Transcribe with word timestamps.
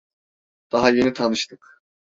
Daha 0.71 0.89
yeni 0.89 1.13
tanıştık. 1.13 1.81